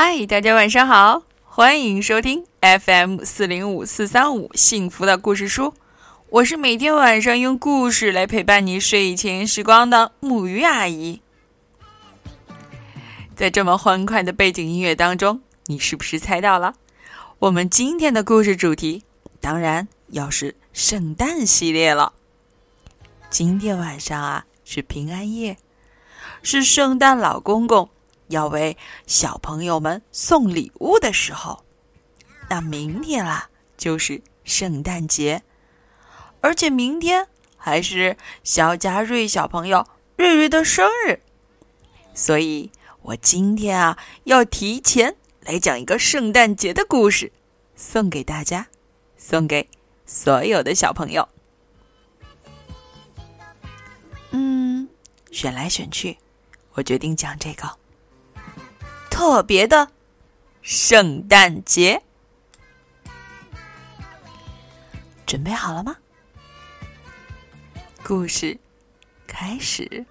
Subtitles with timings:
[0.00, 5.74] 嗨，大家晚上好，欢迎收听 FM 四零五四三五幸福的故事书。
[6.28, 11.20] 我是每天晚上用故事来陪伴你睡前时光的母鱼阿姨。
[13.34, 16.74] 在这么欢快的背景音乐当中，你是不是猜到了？
[17.40, 19.02] 我们今天的故事主题
[19.40, 22.12] 当然要是圣诞系列了。
[23.30, 25.56] 今天晚上啊是平安夜，
[26.44, 27.88] 是圣诞老公公
[28.28, 31.64] 要为小朋友们送礼物的时候。
[32.48, 35.42] 那明天啦就是圣诞节。
[36.40, 41.20] 而且明天还是肖佳瑞小朋友瑞瑞的生日，
[42.14, 42.70] 所以
[43.02, 47.32] 我今天啊要提前来讲一个圣诞节的故事，
[47.74, 48.68] 送给大家，
[49.16, 49.68] 送给
[50.06, 51.28] 所有的小朋友。
[54.30, 54.88] 嗯，
[55.32, 56.18] 选来选去，
[56.74, 57.68] 我决定讲这个
[59.18, 59.90] 特别的
[60.62, 62.04] 圣诞节。
[65.26, 65.96] 准备好了吗？
[68.04, 68.56] 故事
[69.26, 70.06] 开始。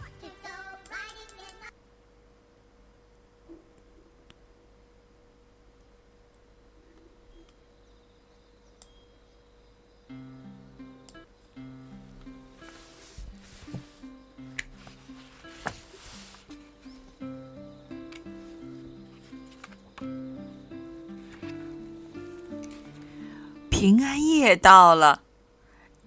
[23.87, 25.21] 平安夜到了。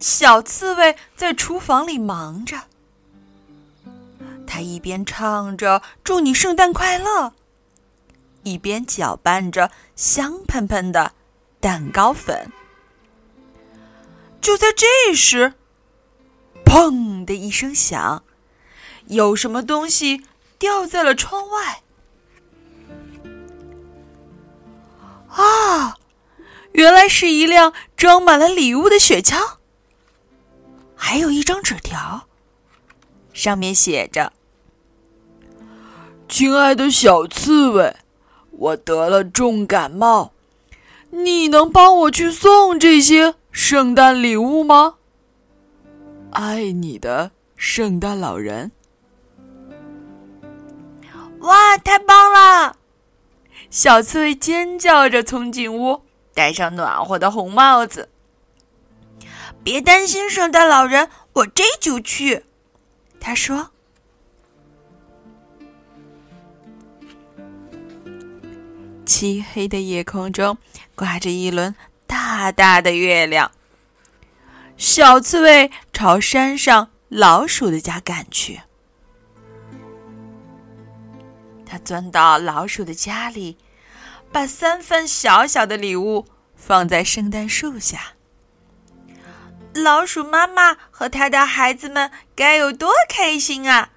[0.01, 2.65] 小刺猬在厨房里忙着，
[4.47, 7.33] 他一边唱着“祝你圣诞快乐”，
[8.45, 11.13] 一边搅拌着香喷喷的
[11.59, 12.53] 蛋糕粉。
[14.43, 15.55] 就在这时，
[16.67, 18.25] 砰的一声响，
[19.07, 20.27] 有什么东西
[20.59, 21.83] 掉在了窗外。
[26.73, 29.57] 原来是一辆装满了礼物的雪橇。
[30.95, 32.27] 还有一张纸条，
[33.33, 34.33] 上面写着
[36.29, 37.97] ：“亲爱的小刺猬，
[38.51, 40.33] 我得了重感冒，
[41.11, 44.97] 你能帮我去送这些圣诞礼物吗？
[46.33, 48.73] 爱你的圣诞老人。”
[51.41, 52.77] 哇，太棒了！
[53.71, 56.03] 小刺猬尖叫着冲进屋，
[56.41, 58.09] 戴上暖和的红帽子。
[59.63, 62.47] 别担心，圣诞老人，我这就去。
[63.21, 63.73] 他说
[69.05, 70.57] ：“漆黑的夜空中
[70.95, 71.75] 挂着一轮
[72.07, 73.53] 大大的月亮。”
[74.79, 78.63] 小刺猬朝山上老鼠的家赶去。
[81.67, 83.59] 他钻到老鼠的家里，
[84.33, 88.15] 把三份小小的礼物放在圣诞树下。
[89.75, 93.91] 老鼠妈妈和它的孩子们该有多开心啊！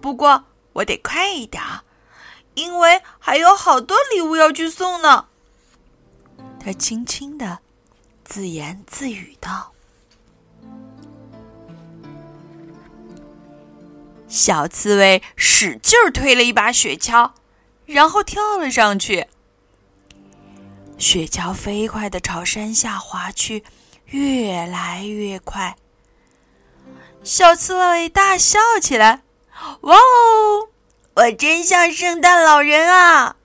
[0.00, 0.44] 不过
[0.74, 1.62] 我得快一点，
[2.54, 5.26] 因为还有好多礼物要去送呢。
[6.58, 7.58] 他轻轻的
[8.24, 9.72] 自言自语道
[14.28, 17.32] ：“小刺猬使劲推了一把雪橇，
[17.94, 19.28] 然后跳了上去。
[20.98, 23.64] 雪橇飞快的朝山下滑去。”
[24.08, 25.76] 越来越快，
[27.24, 29.22] 小刺猬大笑起来
[29.80, 30.68] ：“哇哦，
[31.14, 33.36] 我真像圣诞老人啊！”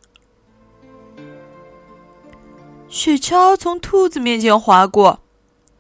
[2.90, 5.22] 雪橇从兔子面前划过，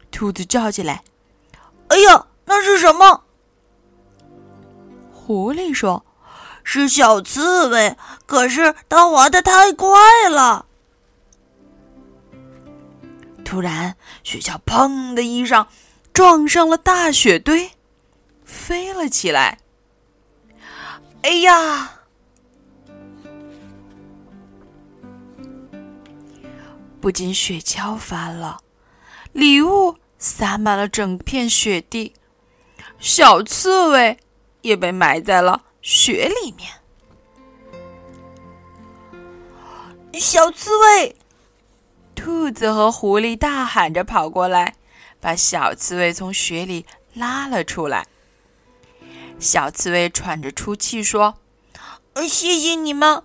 [0.09, 1.03] 兔子叫起来
[1.89, 3.25] ：“哎呀，那是什么？”
[5.13, 6.05] 狐狸说
[6.71, 7.97] ：“是小刺猬，
[8.27, 9.89] 可是它滑得太快
[10.29, 10.67] 了。”
[13.43, 15.65] 突然，雪橇“砰”的一声
[16.13, 17.71] 撞上了大雪堆，
[18.45, 19.57] 飞了起来。
[21.23, 22.01] 哎呀！
[27.01, 28.59] 不仅雪橇翻了，
[29.31, 32.13] 礼物洒满了整片雪地，
[32.99, 34.19] 小刺猬
[34.61, 36.69] 也被埋在了雪里面。
[40.21, 41.15] 小刺猬。
[42.13, 44.75] 兔子和狐狸大喊着跑过来，
[45.19, 48.05] 把小刺猬从雪里拉了出来。
[49.39, 51.33] 小刺猬喘着粗气说
[52.29, 53.23] ：“谢谢你们，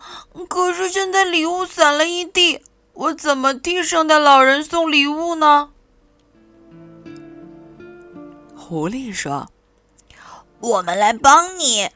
[0.49, 2.63] 可是现在礼物散了一地，
[2.95, 5.71] 我怎么替圣诞老人送礼物呢？”
[8.57, 9.51] 狐狸说
[10.61, 11.91] ：“我们来帮你。”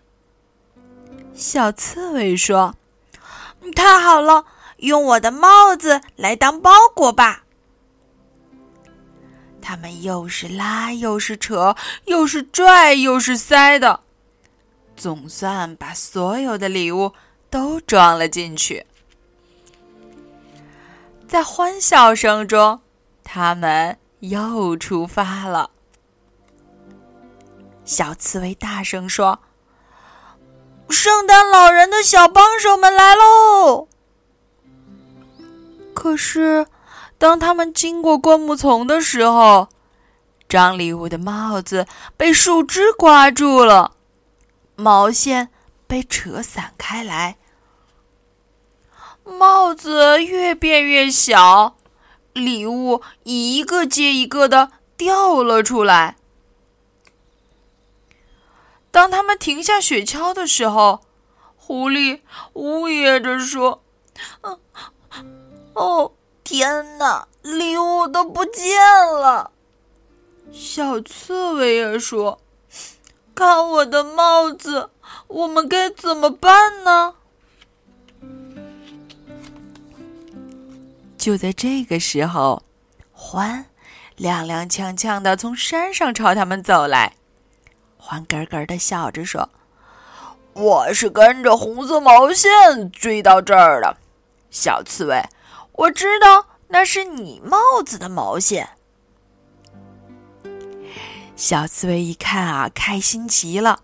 [1.38, 2.74] 小刺猬说
[3.76, 4.44] ：“太好了，
[4.78, 7.44] 用我的帽子来当包裹吧。
[9.62, 11.76] 他们又是拉又是扯，
[12.06, 14.00] 又是拽又是塞的，
[14.96, 17.12] 总算把所有的礼物
[17.48, 18.84] 都装了进去。
[21.28, 22.80] 在欢笑声中，
[23.22, 25.70] 他们又出发了。
[27.84, 29.38] 小刺猬大声说
[30.88, 33.88] ：“圣诞老人的小帮手们来喽！”
[35.94, 36.66] 可是。
[37.20, 39.66] 当他们经过灌木丛的时候，
[40.48, 41.84] 装礼物的帽子
[42.16, 43.96] 被树枝刮住了，
[44.76, 45.48] 毛线
[45.88, 47.36] 被扯散开来，
[49.24, 51.74] 帽子越变越小，
[52.34, 56.17] 礼物一个接一个的掉了出来。
[58.98, 61.02] 当他们停下雪橇的时候，
[61.56, 62.18] 狐狸
[62.54, 63.80] 呜咽着说：“，
[65.74, 66.10] 哦。”
[66.42, 67.28] 天哪！
[67.42, 68.76] 礼物都不见
[69.20, 69.52] 了。
[70.50, 72.40] 小刺猬也说
[73.36, 74.90] ：“看我的帽子，
[75.28, 77.14] 我们该怎么办呢？”
[81.16, 82.64] 就在这个时候，
[83.16, 83.62] 獾
[84.16, 87.12] 踉踉跄跄的从山上朝他们走来。
[88.00, 89.48] 獾咯咯的笑着说
[90.54, 93.96] ：“我是跟着红色毛线追到这儿的，
[94.50, 95.22] 小刺猬。”
[95.72, 98.70] 我知道那是你帽子的毛线。
[101.36, 103.80] 小刺猬一看啊，开心极了！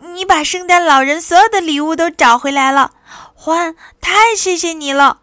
[0.00, 2.92] 你把圣诞老人所有的礼物都找回来了，
[3.34, 5.18] 欢，太谢谢你了！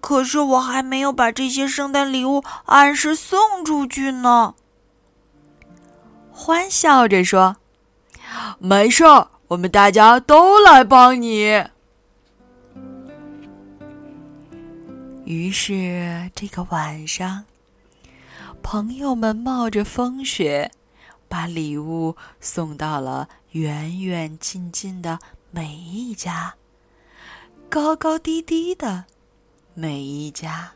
[0.00, 4.54] 可是我还没有把这些圣诞礼物按时送出去呢。
[6.36, 7.56] 欢笑着说
[8.58, 11.64] ：“没事儿，我们大家都来帮你。”
[15.24, 17.44] 于是，这个晚上，
[18.62, 20.72] 朋友们冒着风雪，
[21.28, 25.20] 把礼物送到了远远近近的
[25.52, 26.54] 每一家，
[27.70, 29.04] 高高低低的
[29.72, 30.72] 每一家。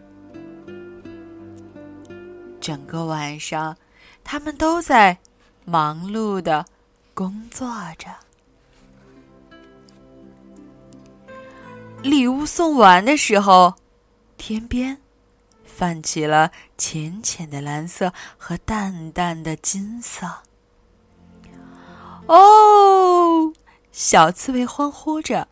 [2.61, 3.77] 整个晚上，
[4.23, 5.19] 他们都在
[5.69, 6.65] 忙碌的
[7.15, 7.69] 工作
[7.99, 8.09] 着。
[12.03, 13.75] 礼物送完的时候。
[14.41, 14.99] 天边
[15.65, 20.27] 泛起了浅浅的蓝色和淡淡的金色。
[22.27, 23.53] 哦，
[23.91, 25.49] 小刺猬欢呼着：“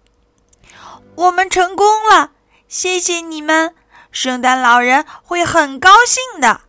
[1.17, 2.31] 我们成功了！
[2.69, 3.75] 谢谢你们，
[4.13, 6.61] 圣诞老人会很高兴的。”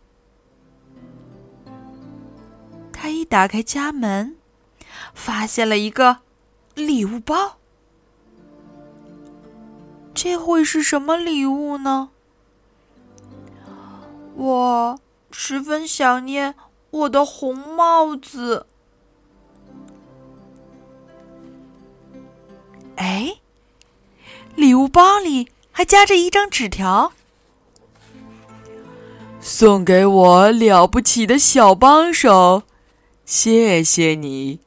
[3.00, 4.34] 他一打开家门，
[5.14, 6.18] 发现了一个
[6.74, 7.58] 礼物包。
[10.12, 12.10] 这会是什么礼物呢？
[14.34, 14.98] 我
[15.30, 16.56] 十分想念
[16.90, 18.66] 我的红帽子。
[22.96, 23.36] 哎，
[24.56, 27.12] 礼物包里还夹着一张纸条，
[29.40, 32.64] 送给我了不起的小帮手，
[33.30, 34.60] 谢谢你，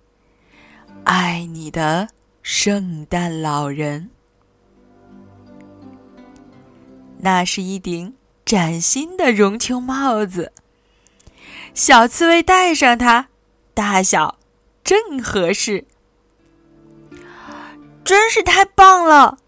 [1.04, 2.10] 爱你的
[2.44, 4.12] 圣诞老人。
[7.22, 8.14] 那是一顶
[8.46, 10.54] 崭新的绒球帽子，
[11.74, 13.30] 小刺猬戴上它，
[13.74, 14.38] 大小
[14.84, 15.88] 正合适，
[18.06, 19.40] 真是太棒了！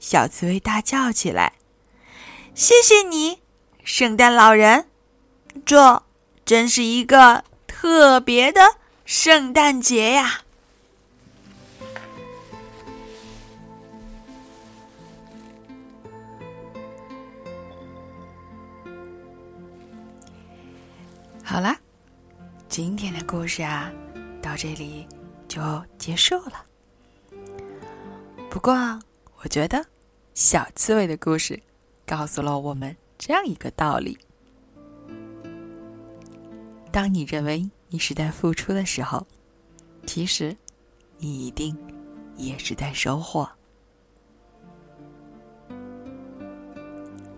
[0.00, 1.52] 小刺猬大叫起来
[2.56, 3.42] ：“谢谢你，
[3.84, 4.86] 圣诞老人！
[5.66, 6.02] 这
[6.46, 7.44] 真是一个
[7.80, 8.60] 特别的
[9.04, 10.42] 圣诞节呀！”
[21.44, 21.78] 好啦，
[22.68, 23.92] 今天的故事啊，
[24.42, 25.06] 到这里
[25.46, 25.62] 就
[25.98, 26.64] 结束了。
[28.50, 28.74] 不过，
[29.40, 29.86] 我觉得
[30.34, 31.62] 小刺猬的故事
[32.04, 34.18] 告诉了我们这样一个道理：
[36.98, 39.24] 当你认为你是在付出的时候，
[40.04, 40.56] 其实
[41.18, 41.78] 你一定
[42.36, 43.48] 也是在收获。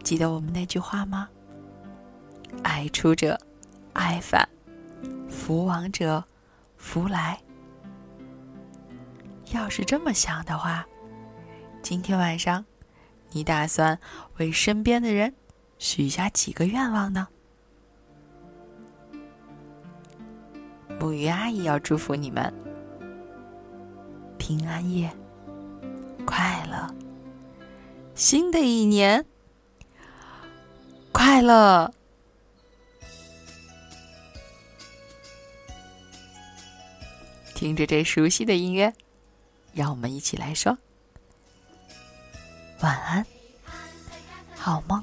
[0.03, 1.29] 记得我们那句话吗？
[2.63, 3.39] 爱出者。
[3.93, 4.49] 爱返，
[5.29, 6.25] 福往者
[6.79, 7.39] 福来。
[9.53, 10.87] 要是这么想的话，
[11.83, 12.65] 今天晚上
[13.33, 14.01] 你打算
[14.39, 15.35] 为身边的人
[15.79, 17.29] 许下几个愿望呢？
[21.01, 22.53] 木鱼阿姨要祝福你们
[24.37, 25.11] 平安夜
[26.27, 26.95] 快乐，
[28.15, 29.25] 新的一年
[31.11, 31.91] 快乐！
[37.55, 38.93] 听着这熟悉的音乐，
[39.73, 40.77] 让我们一起来说
[42.83, 43.27] 晚安，
[44.55, 45.03] 好梦。